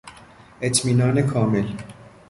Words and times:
اطمینان 0.61 1.21
کامل 1.21 1.67